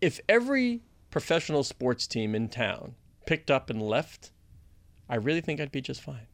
if 0.00 0.20
every 0.28 0.82
professional 1.10 1.64
sports 1.64 2.06
team 2.06 2.34
in 2.34 2.48
town 2.48 2.94
picked 3.26 3.50
up 3.50 3.70
and 3.70 3.80
left, 3.80 4.30
I 5.08 5.16
really 5.16 5.40
think 5.40 5.60
I'd 5.60 5.72
be 5.72 5.80
just 5.80 6.02
fine. 6.02 6.26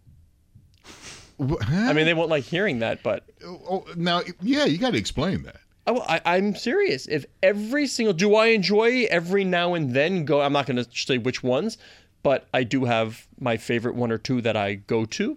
I 1.40 1.92
mean, 1.92 2.06
they 2.06 2.14
won't 2.14 2.30
like 2.30 2.44
hearing 2.44 2.80
that, 2.80 3.02
but 3.02 3.24
Oh, 3.44 3.84
now, 3.96 4.22
yeah, 4.40 4.64
you 4.64 4.78
got 4.78 4.92
to 4.92 4.98
explain 4.98 5.42
that. 5.44 5.56
I, 5.86 5.92
I, 6.24 6.36
I'm 6.36 6.54
serious. 6.54 7.06
If 7.06 7.26
every 7.42 7.86
single, 7.86 8.12
do 8.12 8.34
I 8.34 8.46
enjoy 8.46 9.06
every 9.10 9.44
now 9.44 9.74
and 9.74 9.94
then 9.94 10.24
go? 10.24 10.40
I'm 10.40 10.52
not 10.52 10.66
going 10.66 10.76
to 10.82 10.86
say 10.92 11.18
which 11.18 11.42
ones, 11.42 11.78
but 12.22 12.46
I 12.54 12.62
do 12.64 12.84
have 12.84 13.26
my 13.40 13.56
favorite 13.56 13.94
one 13.96 14.12
or 14.12 14.18
two 14.18 14.40
that 14.42 14.56
I 14.56 14.74
go 14.74 15.04
to. 15.06 15.36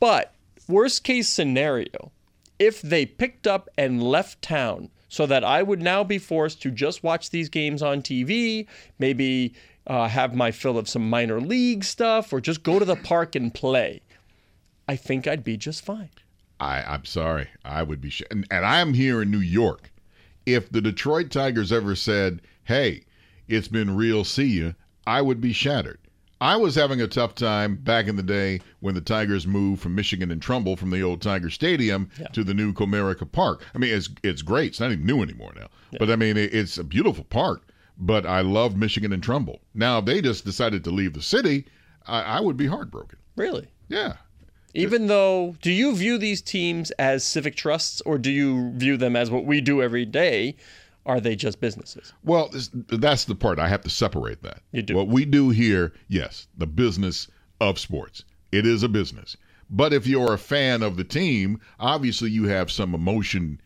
But 0.00 0.34
worst 0.68 1.04
case 1.04 1.28
scenario, 1.28 2.10
if 2.58 2.82
they 2.82 3.06
picked 3.06 3.46
up 3.46 3.68
and 3.78 4.02
left 4.02 4.42
town 4.42 4.90
so 5.08 5.26
that 5.26 5.44
I 5.44 5.62
would 5.62 5.80
now 5.80 6.02
be 6.02 6.18
forced 6.18 6.60
to 6.62 6.70
just 6.70 7.04
watch 7.04 7.30
these 7.30 7.48
games 7.48 7.82
on 7.82 8.02
TV, 8.02 8.66
maybe 8.98 9.54
uh, 9.86 10.08
have 10.08 10.34
my 10.34 10.50
fill 10.50 10.76
of 10.76 10.88
some 10.88 11.08
minor 11.08 11.40
league 11.40 11.84
stuff, 11.84 12.32
or 12.32 12.40
just 12.40 12.64
go 12.64 12.78
to 12.80 12.84
the 12.84 12.96
park 12.96 13.36
and 13.36 13.54
play, 13.54 14.02
I 14.88 14.96
think 14.96 15.26
I'd 15.26 15.44
be 15.44 15.56
just 15.56 15.84
fine. 15.84 16.10
I, 16.60 16.82
I'm 16.82 17.04
sorry. 17.04 17.48
I 17.64 17.82
would 17.82 18.00
be, 18.00 18.10
sh- 18.10 18.22
and, 18.30 18.46
and 18.50 18.64
I'm 18.64 18.94
here 18.94 19.22
in 19.22 19.30
New 19.30 19.40
York. 19.40 19.90
If 20.46 20.70
the 20.70 20.80
Detroit 20.80 21.30
Tigers 21.30 21.72
ever 21.72 21.96
said, 21.96 22.40
"Hey, 22.64 23.04
it's 23.48 23.68
been 23.68 23.96
real, 23.96 24.24
see 24.24 24.46
you," 24.46 24.74
I 25.06 25.20
would 25.22 25.40
be 25.40 25.52
shattered. 25.52 25.98
I 26.40 26.56
was 26.56 26.74
having 26.74 27.00
a 27.00 27.08
tough 27.08 27.34
time 27.34 27.76
back 27.76 28.06
in 28.06 28.16
the 28.16 28.22
day 28.22 28.60
when 28.80 28.94
the 28.94 29.00
Tigers 29.00 29.46
moved 29.46 29.82
from 29.82 29.94
Michigan 29.94 30.30
and 30.30 30.40
Trumbull 30.40 30.76
from 30.76 30.90
the 30.90 31.02
old 31.02 31.22
Tiger 31.22 31.48
Stadium 31.50 32.10
to 32.32 32.44
the 32.44 32.54
new 32.54 32.72
Comerica 32.74 33.30
Park. 33.30 33.64
I 33.74 33.78
mean, 33.78 33.92
it's 33.92 34.08
it's 34.22 34.42
great. 34.42 34.68
It's 34.68 34.80
not 34.80 34.92
even 34.92 35.04
new 35.06 35.22
anymore 35.22 35.52
now. 35.56 35.68
But 35.98 36.10
I 36.10 36.16
mean, 36.16 36.36
it, 36.36 36.54
it's 36.54 36.78
a 36.78 36.84
beautiful 36.84 37.24
park. 37.24 37.62
But 37.98 38.26
I 38.26 38.42
love 38.42 38.76
Michigan 38.76 39.12
and 39.14 39.22
Trumbull. 39.22 39.60
Now, 39.74 39.98
if 39.98 40.04
they 40.04 40.20
just 40.20 40.44
decided 40.44 40.84
to 40.84 40.90
leave 40.90 41.14
the 41.14 41.22
city, 41.22 41.64
I, 42.06 42.20
I 42.20 42.40
would 42.40 42.56
be 42.58 42.66
heartbroken. 42.66 43.18
Really? 43.36 43.66
Yeah. 43.88 44.16
Even 44.76 45.06
though, 45.06 45.56
do 45.62 45.70
you 45.70 45.94
view 45.96 46.18
these 46.18 46.42
teams 46.42 46.90
as 46.92 47.24
civic 47.24 47.56
trusts 47.56 48.00
or 48.02 48.18
do 48.18 48.30
you 48.30 48.72
view 48.72 48.96
them 48.96 49.16
as 49.16 49.30
what 49.30 49.44
we 49.44 49.60
do 49.60 49.82
every 49.82 50.04
day? 50.04 50.56
Are 51.04 51.20
they 51.20 51.36
just 51.36 51.60
businesses? 51.60 52.12
Well, 52.24 52.50
that's 52.88 53.24
the 53.24 53.36
part 53.36 53.58
I 53.60 53.68
have 53.68 53.82
to 53.82 53.90
separate 53.90 54.42
that. 54.42 54.60
You 54.72 54.82
do. 54.82 54.96
What 54.96 55.06
we 55.08 55.24
do 55.24 55.50
here, 55.50 55.92
yes, 56.08 56.48
the 56.58 56.66
business 56.66 57.28
of 57.60 57.78
sports. 57.78 58.24
It 58.50 58.66
is 58.66 58.82
a 58.82 58.88
business. 58.88 59.36
But 59.70 59.92
if 59.92 60.06
you're 60.06 60.32
a 60.32 60.38
fan 60.38 60.82
of 60.82 60.96
the 60.96 61.04
team, 61.04 61.60
obviously 61.78 62.30
you 62.30 62.48
have 62.48 62.70
some 62.70 62.94
emotion 62.94 63.60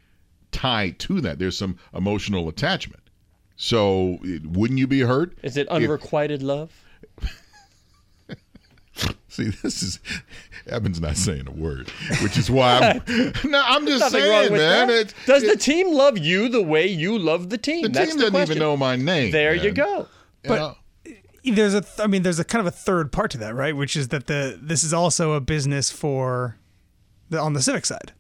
tied 0.53 0.99
to 1.01 1.21
that. 1.23 1.39
There's 1.39 1.57
some 1.57 1.79
emotional 1.95 2.49
attachment. 2.49 3.03
So 3.57 4.19
wouldn't 4.45 4.79
you 4.79 4.87
be 4.87 5.01
hurt? 5.01 5.37
Is 5.43 5.57
it 5.57 5.67
if- 5.67 5.73
unrequited 5.73 6.43
love? 6.43 6.85
See, 9.29 9.49
this 9.63 9.83
is 9.83 10.01
Eben's 10.67 11.01
not 11.01 11.17
saying 11.17 11.47
a 11.47 11.53
word, 11.53 11.89
which 12.23 12.37
is 12.37 12.51
why 12.51 13.01
I'm. 13.07 13.33
no, 13.51 13.63
I'm 13.65 13.87
just 13.87 14.11
saying, 14.11 14.53
man. 14.53 14.91
It, 14.91 15.15
Does 15.27 15.43
the 15.43 15.57
team 15.57 15.93
love 15.93 16.19
you 16.19 16.49
the 16.49 16.63
way 16.63 16.87
you 16.87 17.19
love 17.19 17.49
the 17.51 17.59
team? 17.59 17.83
the 17.83 17.89
That's 17.89 18.11
team 18.11 18.19
the 18.19 18.25
doesn't 18.25 18.33
question. 18.33 18.57
even 18.57 18.61
know 18.61 18.77
my 18.77 18.97
name? 18.97 19.31
There 19.31 19.55
you 19.55 19.73
man. 19.73 19.75
go. 19.75 20.07
You 20.45 20.51
know? 20.51 20.77
there's 21.45 21.75
a 21.75 21.81
th- 21.81 22.01
I 22.01 22.07
mean 22.07 22.23
there's 22.23 22.39
a 22.39 22.45
kind 22.45 22.61
of 22.67 22.73
a 22.73 22.77
third 22.77 23.13
part 23.13 23.31
to 23.33 23.39
that, 23.39 23.55
right? 23.55 23.75
Which 23.77 23.97
is 23.97 24.09
that 24.09 24.27
the 24.27 24.59
this 24.61 24.85
is 24.85 24.93
also 24.93 25.33
a 25.33 25.41
business 25.41 25.91
for 25.91 26.57
the 27.29 27.39
on 27.39 27.53
the 27.53 27.63
civic 27.63 27.87
side. 27.87 28.13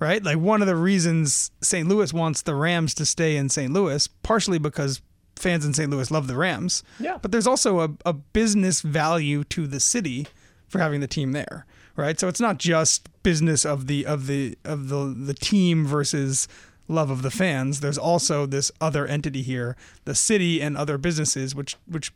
Right? 0.00 0.22
Like 0.22 0.38
one 0.38 0.60
of 0.62 0.68
the 0.68 0.76
reasons 0.76 1.50
St. 1.60 1.88
Louis 1.88 2.12
wants 2.12 2.42
the 2.42 2.54
Rams 2.54 2.94
to 2.94 3.04
stay 3.04 3.36
in 3.36 3.48
St. 3.48 3.72
Louis 3.72 4.06
partially 4.06 4.58
because 4.58 5.00
fans 5.38 5.64
in 5.64 5.74
St. 5.74 5.90
Louis 5.90 6.10
love 6.10 6.26
the 6.26 6.36
Rams. 6.36 6.82
Yeah. 7.00 7.18
But 7.20 7.32
there's 7.32 7.46
also 7.46 7.80
a, 7.80 7.88
a 8.04 8.12
business 8.12 8.80
value 8.80 9.44
to 9.44 9.66
the 9.66 9.80
city 9.80 10.26
for 10.68 10.78
having 10.78 11.00
the 11.00 11.06
team 11.08 11.32
there. 11.32 11.66
Right? 11.96 12.18
So 12.20 12.28
it's 12.28 12.40
not 12.40 12.58
just 12.58 13.08
business 13.22 13.64
of 13.66 13.86
the 13.88 14.06
of 14.06 14.26
the 14.28 14.56
of 14.64 14.88
the 14.88 15.14
the 15.16 15.34
team 15.34 15.84
versus 15.86 16.46
love 16.86 17.10
of 17.10 17.22
the 17.22 17.30
fans. 17.30 17.80
There's 17.80 17.98
also 17.98 18.46
this 18.46 18.70
other 18.80 19.04
entity 19.06 19.42
here, 19.42 19.76
the 20.04 20.14
city 20.14 20.60
and 20.62 20.76
other 20.76 20.96
businesses 20.96 21.54
which 21.54 21.76
which 21.86 22.12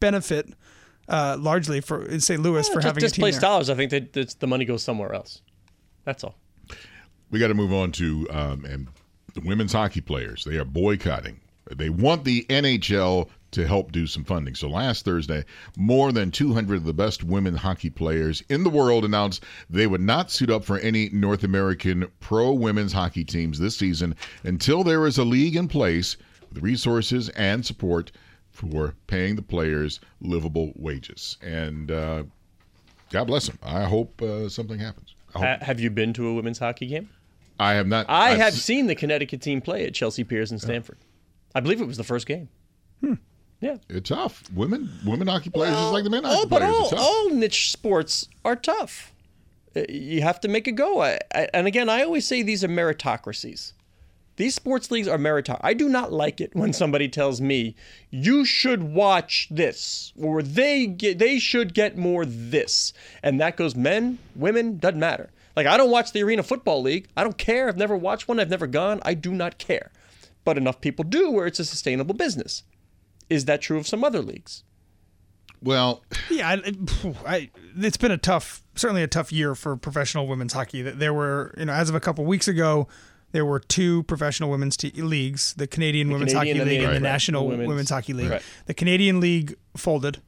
benefit 0.00 0.52
uh, 1.08 1.36
largely 1.40 1.80
for 1.80 2.04
in 2.04 2.20
St. 2.20 2.40
Louis 2.42 2.68
for 2.68 2.74
Just 2.74 2.86
having 2.86 2.98
a 3.02 3.06
team 3.06 3.10
displaced 3.10 3.40
dollars. 3.40 3.70
I 3.70 3.74
think 3.74 3.90
that 3.92 4.12
that's- 4.12 4.34
the 4.34 4.46
money 4.46 4.64
goes 4.66 4.82
somewhere 4.82 5.14
else. 5.14 5.40
That's 6.04 6.22
all. 6.22 6.34
we 7.30 7.38
got 7.38 7.48
to 7.48 7.54
move 7.54 7.72
on 7.72 7.92
to 7.92 8.26
um, 8.30 8.64
and 8.66 8.88
the 9.34 9.40
women's 9.40 9.72
hockey 9.72 10.00
players. 10.02 10.44
They 10.44 10.56
are 10.56 10.64
boycotting. 10.66 11.40
They 11.76 11.90
want 11.90 12.24
the 12.24 12.44
NHL 12.48 13.28
to 13.50 13.66
help 13.66 13.92
do 13.92 14.06
some 14.06 14.24
funding. 14.24 14.54
So 14.54 14.68
last 14.68 15.04
Thursday, 15.04 15.44
more 15.76 16.12
than 16.12 16.30
200 16.30 16.76
of 16.76 16.84
the 16.84 16.92
best 16.92 17.24
women 17.24 17.54
hockey 17.54 17.88
players 17.90 18.42
in 18.50 18.62
the 18.62 18.70
world 18.70 19.04
announced 19.04 19.44
they 19.70 19.86
would 19.86 20.02
not 20.02 20.30
suit 20.30 20.50
up 20.50 20.64
for 20.64 20.78
any 20.80 21.08
North 21.10 21.44
American 21.44 22.06
pro 22.20 22.52
women's 22.52 22.92
hockey 22.92 23.24
teams 23.24 23.58
this 23.58 23.76
season 23.76 24.14
until 24.44 24.84
there 24.84 25.06
is 25.06 25.16
a 25.18 25.24
league 25.24 25.56
in 25.56 25.66
place 25.66 26.16
with 26.50 26.62
resources 26.62 27.30
and 27.30 27.64
support 27.64 28.12
for 28.50 28.94
paying 29.06 29.34
the 29.36 29.42
players 29.42 30.00
livable 30.20 30.72
wages. 30.76 31.38
And 31.42 31.90
uh, 31.90 32.24
God 33.10 33.24
bless 33.24 33.46
them. 33.46 33.58
I 33.62 33.84
hope 33.84 34.20
uh, 34.20 34.48
something 34.48 34.78
happens. 34.78 35.14
I, 35.34 35.38
hope. 35.38 35.46
Ha- 35.60 35.64
have 35.64 35.80
you 35.80 35.88
been 35.90 36.12
to 36.14 36.26
a 36.28 36.34
women's 36.34 36.58
hockey 36.58 36.86
game? 36.86 37.08
I 37.60 37.72
have 37.74 37.86
not. 37.86 38.06
I 38.08 38.32
I've 38.32 38.38
have 38.38 38.52
s- 38.54 38.62
seen 38.62 38.86
the 38.86 38.94
Connecticut 38.94 39.40
team 39.40 39.60
play 39.60 39.84
at 39.86 39.94
Chelsea 39.94 40.22
Piers 40.24 40.52
in 40.52 40.58
Stamford. 40.58 40.98
I 41.58 41.60
believe 41.60 41.80
it 41.80 41.86
was 41.86 41.96
the 41.96 42.04
first 42.04 42.26
game. 42.26 42.48
Yeah. 43.60 43.78
It's 43.88 44.08
tough. 44.08 44.44
Women 44.54 44.88
women 45.04 45.26
hockey 45.26 45.50
players 45.50 45.76
is 45.76 45.90
like 45.90 46.04
the 46.04 46.10
men 46.10 46.24
Oh, 46.24 46.28
hockey 46.28 46.48
but 46.48 46.58
players. 46.62 46.92
all, 46.92 46.98
all 46.98 47.30
niche 47.30 47.72
sports 47.72 48.28
are 48.44 48.54
tough. 48.54 49.12
Uh, 49.74 49.80
You 49.88 50.22
have 50.22 50.38
to 50.42 50.48
make 50.48 50.68
a 50.68 50.72
go. 50.72 51.02
I, 51.02 51.18
I, 51.34 51.48
and 51.52 51.66
again, 51.66 51.88
I 51.88 52.04
always 52.04 52.24
say 52.24 52.42
these 52.42 52.62
are 52.62 52.68
meritocracies. 52.68 53.72
These 54.36 54.54
sports 54.54 54.92
leagues 54.92 55.08
are 55.08 55.18
meritocracy. 55.18 55.60
I 55.62 55.74
do 55.74 55.88
not 55.88 56.12
like 56.12 56.40
it 56.40 56.54
when 56.54 56.72
somebody 56.72 57.08
tells 57.08 57.40
me 57.40 57.74
you 58.12 58.44
should 58.44 58.84
watch 58.84 59.48
this 59.50 60.12
or 60.16 60.40
they 60.40 60.86
get, 60.86 61.18
they 61.18 61.40
should 61.40 61.74
get 61.74 61.98
more 61.98 62.24
this, 62.24 62.92
and 63.24 63.40
that 63.40 63.56
goes 63.56 63.74
men, 63.74 64.18
women, 64.36 64.78
doesn't 64.78 65.00
matter. 65.00 65.30
Like 65.56 65.66
I 65.66 65.76
don't 65.76 65.90
watch 65.90 66.12
the 66.12 66.22
Arena 66.22 66.44
Football 66.44 66.82
League. 66.82 67.08
I 67.16 67.24
don't 67.24 67.36
care. 67.36 67.66
I've 67.66 67.76
never 67.76 67.96
watched 67.96 68.28
one. 68.28 68.38
I've 68.38 68.50
never 68.50 68.68
gone. 68.68 69.00
I 69.04 69.14
do 69.14 69.32
not 69.32 69.58
care. 69.58 69.90
But 70.44 70.56
enough 70.56 70.80
people 70.80 71.04
do 71.04 71.30
where 71.30 71.46
it's 71.46 71.58
a 71.58 71.64
sustainable 71.64 72.14
business. 72.14 72.62
Is 73.28 73.44
that 73.44 73.60
true 73.60 73.78
of 73.78 73.86
some 73.86 74.02
other 74.04 74.22
leagues? 74.22 74.64
Well, 75.62 76.04
Yeah, 76.30 76.48
I, 76.48 76.72
I, 77.26 77.50
it's 77.76 77.96
been 77.96 78.12
a 78.12 78.16
tough, 78.16 78.62
certainly 78.76 79.02
a 79.02 79.08
tough 79.08 79.32
year 79.32 79.54
for 79.54 79.76
professional 79.76 80.26
women's 80.26 80.52
hockey. 80.52 80.82
That 80.82 80.98
There 80.98 81.12
were, 81.12 81.54
you 81.58 81.64
know, 81.64 81.72
as 81.72 81.88
of 81.88 81.94
a 81.94 82.00
couple 82.00 82.24
weeks 82.24 82.48
ago, 82.48 82.86
there 83.32 83.44
were 83.44 83.60
two 83.60 84.02
professional 84.04 84.50
women's 84.50 84.76
te- 84.76 84.90
leagues: 85.02 85.54
the 85.54 85.66
Canadian 85.66 86.10
Women's 86.10 86.32
Canadian 86.32 86.56
Hockey 86.56 86.60
and 86.60 86.70
the 86.70 86.74
League 86.78 86.84
and 86.88 86.96
the 86.96 87.00
National 87.00 87.46
Women's- 87.46 87.68
Women's, 87.68 87.90
Hockey 87.90 88.12
League. 88.12 88.30
Right. 88.30 88.40
Mm-hmm. 88.40 88.62
The 88.66 88.74
Canadian 88.74 89.20
League 89.20 89.56
folded. 89.76 90.20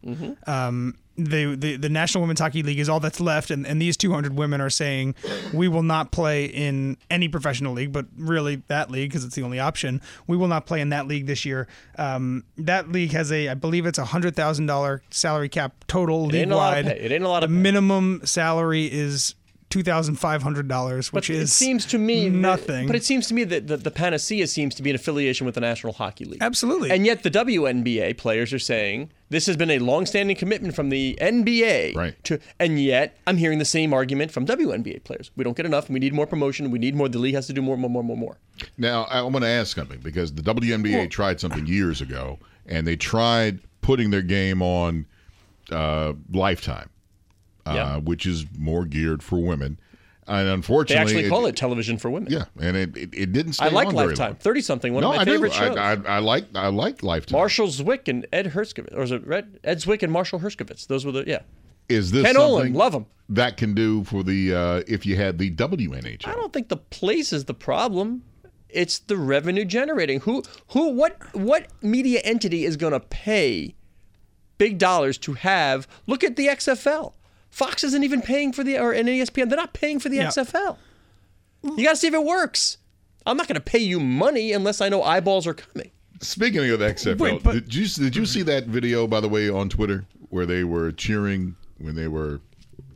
Um, 0.47 0.97
the, 1.17 1.55
the 1.55 1.77
the 1.77 1.89
National 1.91 2.23
Women's 2.23 2.41
Hockey 2.41 2.63
League 2.63 2.79
is 2.79 2.89
all 2.89 2.99
that's 3.01 3.21
left, 3.21 3.51
and, 3.51 3.67
and 3.67 3.81
these 3.83 3.97
200 3.99 4.35
women 4.37 4.63
are 4.63 4.71
saying 4.71 5.15
we 5.53 5.69
will 5.69 5.83
not 5.83 6.13
play 6.13 6.47
in 6.47 6.97
any 7.11 7.29
professional 7.29 7.75
league, 7.75 7.93
but 7.93 8.07
really 8.17 8.63
that 8.69 8.91
league 8.91 9.11
because 9.11 9.25
it's 9.25 9.35
the 9.35 9.43
only 9.43 9.59
option. 9.61 10.01
We 10.27 10.39
will 10.39 10.49
not 10.49 10.65
play 10.65 10.81
in 10.81 10.89
that 10.91 11.07
league 11.09 11.27
this 11.27 11.45
year. 11.45 11.69
Um, 11.99 12.45
that 12.57 12.91
league 12.91 13.11
has 13.13 13.31
a, 13.33 13.51
I 13.51 13.55
believe 13.55 13.85
it's 13.85 13.99
a 13.99 14.05
hundred 14.07 14.35
thousand 14.35 14.65
dollar 14.65 15.03
salary 15.11 15.51
cap 15.51 15.85
total 15.89 16.25
league 16.25 16.37
ain't 16.37 16.53
a 16.53 16.57
lot 16.57 16.79
of 16.79 16.87
wide. 16.87 16.97
It 16.97 17.13
ain't 17.13 17.25
a 17.25 17.29
lot 17.29 17.41
The 17.41 17.47
of 17.47 17.51
pay. 17.51 17.57
minimum 17.57 18.23
salary 18.25 18.87
is 18.87 19.35
two 19.71 19.83
thousand 19.85 20.17
five 20.17 20.43
hundred 20.43 20.67
dollars, 20.69 21.13
which 21.13 21.29
But 21.29 21.37
is 21.37 21.51
it 21.51 21.53
seems 21.55 21.87
to 21.87 21.99
me 21.99 22.29
that- 22.29 22.37
nothing. 22.37 22.87
but 22.89 22.97
it 22.97 23.05
seems 23.05 23.27
to 23.29 23.35
me 23.35 23.45
that 23.45 23.69
the, 23.69 23.77
the 23.77 23.91
panacea 23.91 24.47
seems 24.49 24.75
to 24.75 24.83
be 24.83 24.91
an 24.91 24.97
affiliation 24.97 25.47
with 25.47 25.55
the 25.55 25.61
National 25.61 25.93
Hockey 25.93 26.25
League. 26.25 26.43
Absolutely. 26.43 26.91
And 26.91 27.07
yet 27.07 27.23
the 27.23 27.31
WNBA 27.31 28.19
players 28.19 28.53
are 28.53 28.59
saying 28.59 29.11
this 29.29 29.47
has 29.47 29.57
been 29.57 29.71
a 29.71 29.79
long-standing 29.79 30.35
commitment 30.37 30.75
from 30.75 30.89
the 30.89 31.17
NBA. 31.21 31.95
Right. 31.95 32.23
To 32.25 32.41
and 32.59 32.81
yet 32.83 33.17
I'm 33.29 33.37
hearing 33.37 33.59
the 33.61 33.65
same 33.65 33.95
argument 33.95 34.33
from 34.33 34.45
WNBA 34.45 35.05
players. 35.05 35.31
We 35.37 35.45
don't 35.45 35.57
get 35.57 35.67
enough. 35.67 35.89
We 35.89 36.01
need 36.01 36.13
more 36.13 36.27
promotion. 36.27 36.71
We 36.73 36.81
need 36.81 36.97
more. 36.97 37.09
The 37.09 37.19
league 37.21 37.35
has 37.37 37.47
to 37.47 37.53
do 37.53 37.63
more, 37.63 37.77
more, 37.77 37.91
more, 37.91 38.03
more, 38.03 38.17
more. 38.17 38.39
now 38.77 39.05
I 39.05 39.23
want 39.23 39.45
to 39.45 39.49
ask 39.49 39.77
something 39.77 40.01
because 40.01 40.33
the 40.35 40.43
WNBA 40.43 41.11
tried 41.11 41.39
something 41.41 41.67
years 41.67 42.01
ago, 42.01 42.39
and 42.67 42.87
they 42.87 42.97
tried 42.97 43.61
putting 43.83 44.11
their 44.11 44.23
game 44.23 44.61
on 44.63 45.07
uh, 45.71 46.13
Lifetime, 46.33 46.91
uh, 47.67 48.01
which 48.01 48.27
is 48.27 48.47
more 48.59 48.85
geared 48.85 49.23
for 49.23 49.39
women. 49.39 49.79
And 50.27 50.49
unfortunately, 50.49 51.13
They 51.13 51.19
actually 51.19 51.29
call 51.29 51.47
it 51.47 51.57
television 51.57 51.99
for 51.99 52.09
women. 52.09 52.31
Yeah, 52.33 52.45
and 52.61 52.77
it, 52.77 52.97
it, 52.97 53.11
it 53.13 53.33
didn't 53.33 53.55
stay 53.55 53.67
I 53.67 53.69
like 53.71 53.93
Lifetime. 53.93 54.37
Thirty 54.37 54.61
something. 54.61 54.93
One 54.95 55.01
No, 55.03 55.11
of 55.11 55.17
my 55.17 55.23
I 55.23 55.25
do. 55.25 55.33
favorite 55.33 55.53
shows. 55.53 55.77
I, 55.77 55.95
I, 55.95 56.17
I 56.17 56.19
like 56.19 56.45
I 56.55 56.69
like 56.69 57.03
Lifetime. 57.03 57.37
Marshall 57.37 57.67
Zwick 57.67 58.07
and 58.07 58.27
Ed 58.33 58.53
Herskovitz, 58.53 58.95
or 58.97 59.03
is 59.03 59.11
it 59.11 59.27
Red, 59.27 59.59
Ed 59.65 59.79
Zwick 59.79 60.03
and 60.05 60.13
Marshall 60.13 60.39
Herskovitz? 60.39 60.87
Those 60.87 61.05
were 61.05 61.11
the 61.11 61.25
yeah. 61.27 61.41
is 61.89 62.13
this 62.13 62.25
Ken 62.25 62.37
Olin, 62.37 62.75
love 62.75 62.95
him. 62.95 63.07
that 63.31 63.57
can 63.57 63.75
do 63.75 64.05
for 64.05 64.23
the 64.23 64.55
uh, 64.55 64.83
if 64.87 65.05
you 65.05 65.17
had 65.17 65.39
the 65.39 65.51
WNHL? 65.51 66.29
I 66.29 66.35
don't 66.35 66.53
think 66.53 66.69
the 66.69 66.77
place 66.77 67.33
is 67.33 67.47
the 67.47 67.55
problem. 67.55 68.23
It's 68.69 69.01
the 69.01 69.17
revenue 69.17 69.65
generating. 69.65 70.21
Who 70.21 70.45
who 70.69 70.91
what 70.93 71.17
what 71.35 71.67
media 71.83 72.21
entity 72.23 72.65
is 72.65 72.77
going 72.77 72.93
to 72.93 73.01
pay 73.01 73.75
big 74.59 74.79
dollars 74.79 75.19
to 75.19 75.33
have 75.33 75.89
look 76.07 76.23
at 76.23 76.37
the 76.37 76.47
XFL. 76.47 77.15
Fox 77.51 77.83
isn't 77.85 78.05
even 78.05 78.23
paying 78.23 78.53
for 78.53 78.63
the 78.65 78.79
or 78.79 78.93
an 78.93 79.07
ESPN. 79.07 79.49
They're 79.49 79.57
not 79.57 79.73
paying 79.73 79.99
for 79.99 80.09
the 80.09 80.17
Yeah. 80.17 80.29
XFL. 80.29 80.77
You 81.63 81.85
got 81.85 81.91
to 81.91 81.97
see 81.97 82.07
if 82.07 82.15
it 82.15 82.25
works. 82.25 82.79
I'm 83.27 83.37
not 83.37 83.47
going 83.49 83.57
to 83.57 83.61
pay 83.61 83.79
you 83.81 84.01
money 84.01 84.53
unless 84.53 84.81
I 84.81 84.89
know 84.89 85.03
eyeballs 85.03 85.47
are 85.47 85.55
coming. 85.55 85.91
Speaking 86.23 86.69
of 86.71 86.79
the 86.79 86.87
XFL, 86.87 87.19
Wait, 87.19 87.43
but- 87.43 87.53
did 87.53 87.75
you 87.75 87.87
did 87.87 88.17
you 88.17 88.25
see 88.27 88.43
that 88.43 88.67
video 88.67 89.07
by 89.07 89.21
the 89.21 89.29
way 89.29 89.49
on 89.51 89.69
Twitter 89.69 90.05
where 90.31 90.47
they 90.47 90.65
were 90.65 90.93
cheering 90.93 91.55
when 91.79 91.95
they 91.97 92.09
were, 92.09 92.41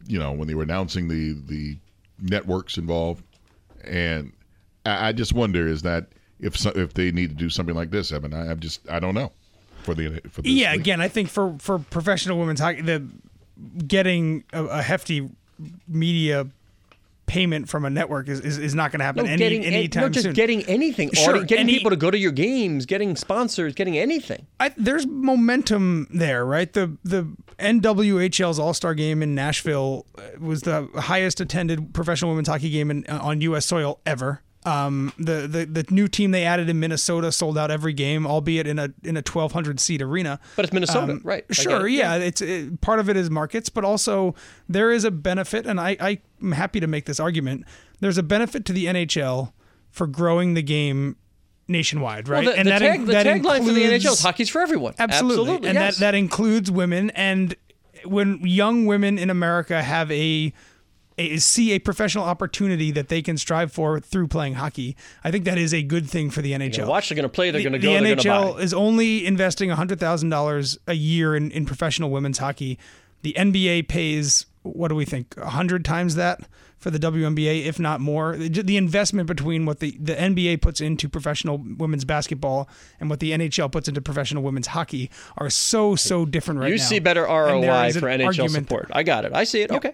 you 0.06 0.18
know, 0.18 0.32
when 0.32 0.46
they 0.49 0.54
were 0.54 0.62
announcing 0.62 1.08
the 1.08 1.32
the 1.46 1.76
networks 2.20 2.76
involved, 2.78 3.23
and 3.82 4.32
I, 4.87 5.08
I 5.08 5.12
just 5.12 5.32
wonder 5.32 5.66
is 5.66 5.82
that 5.82 6.06
if 6.40 6.56
so, 6.56 6.70
if 6.75 6.94
they 6.94 7.11
need 7.11 7.30
to 7.30 7.37
do 7.37 7.50
something 7.50 7.75
like 7.75 7.90
this, 7.90 8.12
Eben, 8.12 8.32
I, 8.34 8.50
I'm 8.50 8.61
just 8.61 8.88
I 8.90 9.00
don't 9.00 9.14
know 9.14 9.32
for 9.82 9.94
the 9.94 10.20
for 10.30 10.42
this 10.42 10.52
yeah, 10.52 10.73
league. 10.73 10.80
again, 10.80 11.00
I 11.00 11.08
think 11.08 11.28
for 11.28 11.56
for 11.58 11.78
professional 11.78 12.38
women's 12.38 12.61
hockey, 12.61 12.82
the 12.82 13.06
getting 13.87 14.44
a, 14.52 14.64
a 14.64 14.82
hefty 14.82 15.28
media 15.88 16.46
payment 17.26 17.68
from 17.68 17.84
a 17.84 17.90
network 17.90 18.28
is, 18.28 18.40
is, 18.40 18.58
is 18.58 18.75
not 18.75 18.92
going 18.92 18.99
to 18.99 19.04
happen 19.04 19.26
any 19.26 19.38
getting 19.38 19.64
anytime 19.64 20.02
no, 20.02 20.08
just 20.08 20.25
soon. 20.25 20.34
getting 20.34 20.62
anything. 20.64 21.11
Sure, 21.12 21.42
getting 21.42 21.64
any- 21.64 21.75
people 21.75 21.90
to 21.90 21.96
go 21.96 22.11
to 22.11 22.18
your 22.18 22.32
games, 22.32 22.87
getting 22.87 23.16
sponsors, 23.16 23.75
getting 23.75 23.96
anything. 23.96 24.46
I, 24.61 24.73
there's 24.76 25.06
momentum 25.06 26.06
there, 26.12 26.44
right? 26.44 26.73
The 26.73 26.96
the 27.04 27.28
NWHL's 27.58 28.58
All 28.58 28.75
Star 28.75 28.94
Game 28.94 29.23
in 29.23 29.34
Nashville 29.34 30.06
uh, 30.18 30.23
was 30.38 30.62
the 30.62 30.88
highest 30.94 31.40
attended 31.40 31.94
professional 31.94 32.30
women's 32.30 32.49
hockey 32.49 32.70
game 32.70 32.90
in, 32.90 33.06
on 33.06 33.40
U.S. 33.42 33.66
soil 33.66 34.00
ever. 34.04 34.42
Um, 34.66 35.12
the, 35.18 35.47
the 35.47 35.66
the 35.66 35.85
new 35.90 36.09
team 36.09 36.30
they 36.30 36.44
added 36.44 36.71
in 36.71 36.80
Minnesota 36.80 37.30
sold 37.33 37.59
out 37.59 37.71
every 37.71 37.92
game, 37.92 38.26
albeit 38.26 38.66
in 38.66 38.78
a 38.78 38.94
in 39.02 39.16
a 39.16 39.21
1,200 39.21 39.78
seat 39.78 40.00
arena. 40.00 40.40
But 40.56 40.64
it's 40.64 40.73
Minnesota, 40.73 41.21
right? 41.23 41.44
Sure, 41.50 41.87
it. 41.87 41.92
yeah. 41.92 42.16
It's 42.16 42.40
it, 42.40 42.80
part 42.80 42.99
of 42.99 43.11
it 43.11 43.16
is 43.16 43.28
markets, 43.30 43.68
but 43.68 43.85
also 43.85 44.35
there 44.66 44.90
is 44.90 45.04
a 45.04 45.11
benefit, 45.11 45.66
and 45.66 45.78
I 45.78 46.18
I'm 46.40 46.52
happy 46.52 46.80
to 46.80 46.87
make 46.87 47.04
this 47.04 47.21
argument. 47.21 47.64
There's 48.00 48.18
a 48.18 48.23
benefit 48.23 48.64
to 48.66 48.73
the 48.73 48.87
NHL 48.87 49.52
for 49.90 50.06
growing 50.06 50.54
the 50.54 50.62
game 50.62 51.16
nationwide, 51.68 52.28
right? 52.28 52.44
Well, 52.44 52.54
the, 52.54 52.59
and 52.59 52.66
the, 52.66 52.71
that 52.71 52.78
tag, 52.80 53.00
in- 53.00 53.06
that 53.06 53.26
tagline 53.26 53.66
for 53.66 53.73
the 53.73 53.83
NHL 53.83 53.92
is 53.92 54.04
includes- 54.04 54.23
hockey's 54.23 54.49
for 54.49 54.61
everyone. 54.62 54.94
Absolutely, 54.99 55.68
and 55.68 55.75
yes. 55.75 55.97
that 55.97 56.00
that 56.00 56.14
includes 56.14 56.71
women. 56.71 57.11
And 57.11 57.54
when 58.04 58.40
young 58.47 58.87
women 58.87 59.18
in 59.18 59.30
America 59.30 59.83
have 59.83 60.11
a, 60.11 60.52
see 61.38 61.73
a 61.73 61.78
professional 61.78 62.25
opportunity 62.25 62.90
that 62.90 63.09
they 63.09 63.23
can 63.23 63.37
strive 63.38 63.73
for 63.73 64.00
through 64.00 64.28
playing 64.28 64.54
hockey, 64.54 64.97
I 65.23 65.30
think 65.30 65.44
that 65.44 65.59
is 65.59 65.73
a 65.73 65.83
good 65.83 66.09
thing 66.09 66.30
for 66.30 66.42
the 66.42 66.52
NHL. 66.52 66.76
They're 66.76 66.87
watch, 66.87 67.09
they're 67.09 67.16
going 67.16 67.23
to 67.25 67.28
play, 67.28 67.50
they're 67.50 67.61
The- 67.61 67.68
going 67.71 67.73
to 67.75 67.78
go, 67.78 67.88
the 67.94 68.00
they're 68.00 68.16
going 68.16 68.18
to 68.18 68.28
NHL 68.28 68.61
is 68.61 68.75
only 68.75 69.25
investing 69.26 69.71
hundred 69.71 70.00
thousand 70.00 70.30
dollars 70.30 70.78
a 70.87 70.94
year 70.94 71.37
in, 71.37 71.50
in 71.50 71.66
professional 71.66 72.11
women's 72.11 72.38
hockey. 72.38 72.78
The 73.23 73.33
NBA 73.38 73.88
pays 73.88 74.47
what 74.62 74.88
do 74.88 74.94
we 74.94 75.04
think 75.04 75.38
hundred 75.38 75.85
times 75.85 76.14
that 76.16 76.40
for 76.78 76.90
the 76.90 76.99
WNBA, 76.99 77.64
if 77.64 77.78
not 77.78 78.00
more. 78.00 78.37
The 78.37 78.76
investment 78.76 79.26
between 79.26 79.64
what 79.64 79.80
the, 79.80 79.97
the 79.99 80.14
NBA 80.14 80.61
puts 80.61 80.83
into 80.83 81.09
professional 81.09 81.56
women's 81.78 82.04
basketball 82.04 82.68
and 83.00 83.09
what 83.09 83.21
the 83.21 83.30
NHL 83.33 83.73
puts 83.73 83.88
into 83.88 84.02
professional 84.02 84.42
women's 84.42 84.66
hockey 84.66 85.11
are 85.38 85.49
so 85.49 85.94
so 85.97 86.26
different 86.26 86.61
right 86.61 86.68
You 86.71 86.76
now. 86.76 86.83
see 86.83 86.99
better 86.99 87.23
there 87.23 87.30
ROI 87.47 87.62
an 87.87 87.92
for 87.92 88.09
NHL 88.09 88.50
support. 88.50 88.90
I 88.92 89.02
got 89.02 89.25
it. 89.25 89.33
I 89.33 89.44
see 89.44 89.62
it. 89.62 89.71
Okay. 89.71 89.92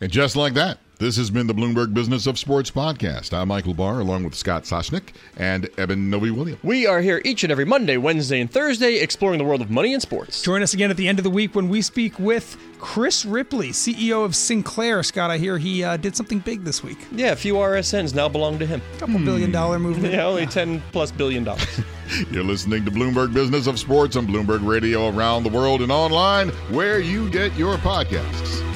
And 0.00 0.10
just 0.10 0.34
like 0.36 0.54
that, 0.54 0.78
this 1.00 1.16
has 1.16 1.30
been 1.30 1.46
the 1.46 1.54
Bloomberg 1.54 1.94
Business 1.94 2.26
of 2.26 2.38
Sports 2.38 2.70
podcast. 2.70 3.32
I'm 3.32 3.48
Michael 3.48 3.72
Barr, 3.72 4.00
along 4.00 4.24
with 4.24 4.34
Scott 4.34 4.64
Soshnick 4.64 5.14
and 5.36 5.68
Eben 5.78 6.10
Novy-Williams. 6.10 6.62
We 6.62 6.86
are 6.86 7.00
here 7.00 7.22
each 7.24 7.42
and 7.42 7.50
every 7.50 7.64
Monday, 7.64 7.96
Wednesday, 7.96 8.40
and 8.40 8.50
Thursday 8.50 8.96
exploring 8.96 9.38
the 9.38 9.44
world 9.44 9.62
of 9.62 9.70
money 9.70 9.94
and 9.94 10.02
sports. 10.02 10.42
Join 10.42 10.62
us 10.62 10.74
again 10.74 10.90
at 10.90 10.98
the 10.98 11.08
end 11.08 11.18
of 11.18 11.22
the 11.22 11.30
week 11.30 11.54
when 11.54 11.70
we 11.70 11.80
speak 11.80 12.18
with 12.18 12.56
Chris 12.78 13.24
Ripley, 13.24 13.70
CEO 13.70 14.24
of 14.24 14.36
Sinclair. 14.36 15.02
Scott, 15.02 15.30
I 15.30 15.38
hear 15.38 15.56
he 15.56 15.82
uh, 15.82 15.96
did 15.96 16.16
something 16.16 16.38
big 16.38 16.64
this 16.64 16.82
week. 16.82 16.98
Yeah, 17.12 17.32
a 17.32 17.36
few 17.36 17.54
RSNs 17.54 18.14
now 18.14 18.28
belong 18.28 18.58
to 18.58 18.66
him. 18.66 18.82
A 18.96 18.98
couple 18.98 19.18
billion 19.20 19.50
dollar 19.50 19.78
movement. 19.78 20.12
Yeah, 20.12 20.26
only 20.26 20.46
10 20.46 20.82
plus 20.92 21.10
billion 21.10 21.44
dollars. 21.44 21.80
You're 22.30 22.44
listening 22.44 22.84
to 22.84 22.90
Bloomberg 22.90 23.32
Business 23.32 23.66
of 23.66 23.78
Sports 23.78 24.16
on 24.16 24.26
Bloomberg 24.26 24.66
Radio 24.66 25.08
around 25.08 25.44
the 25.44 25.50
world 25.50 25.80
and 25.80 25.92
online, 25.92 26.48
where 26.70 27.00
you 27.00 27.30
get 27.30 27.54
your 27.56 27.76
podcasts. 27.76 28.69